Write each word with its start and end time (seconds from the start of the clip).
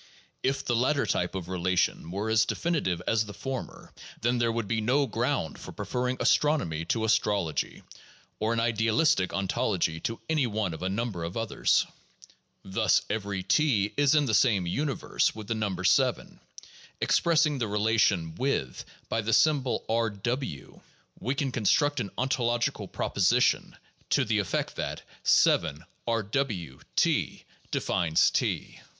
If 0.41 0.65
the 0.65 0.75
latter 0.75 1.05
type 1.05 1.35
of 1.35 1.47
relation 1.47 2.09
were 2.09 2.31
as 2.31 2.45
definitive 2.45 3.03
as 3.05 3.27
the 3.27 3.35
former, 3.35 3.93
then 4.19 4.39
there 4.39 4.51
would 4.51 4.67
be 4.67 4.81
no 4.81 5.05
ground 5.05 5.59
for 5.59 5.71
prefer 5.71 6.05
ring 6.05 6.17
astronomy 6.19 6.85
to 6.85 7.05
astrology, 7.05 7.83
or 8.39 8.51
an 8.51 8.59
idealistic 8.59 9.31
ontology 9.31 9.99
to 9.99 10.19
any 10.27 10.47
one 10.47 10.73
of 10.73 10.81
a 10.81 10.89
number 10.89 11.23
of 11.23 11.37
others. 11.37 11.85
Thus, 12.63 13.03
every 13.11 13.43
T 13.43 13.93
is 13.95 14.15
in 14.15 14.25
the 14.25 14.33
same 14.33 14.65
universe 14.65 15.35
with 15.35 15.45
the 15.45 15.53
number 15.53 15.83
7. 15.83 16.39
Expressing 16.99 17.59
the 17.59 17.67
relation 17.67 18.33
"with" 18.33 18.83
by 19.07 19.21
the 19.21 19.33
symbol 19.33 19.85
R 19.87 20.09
w, 20.09 20.81
we 21.19 21.35
can 21.35 21.51
construct 21.51 21.99
an 21.99 22.09
ontologieal 22.17 22.91
proposition 22.91 23.77
to 24.09 24.25
the 24.25 24.39
effect 24.39 24.77
that, 24.77 25.03
(7)R 25.23 26.31
W 26.31 26.79
(T) 26.95 27.43
PSYCHOLOGY 27.45 27.45
AND 27.45 27.45
SCIENTIFIC 27.45 27.45
METHODS 27.45 27.49
7 27.69 27.69
defines 27.69 28.31
(T). 28.31 28.79